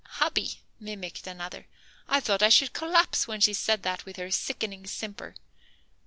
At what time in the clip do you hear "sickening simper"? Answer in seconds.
4.31-5.35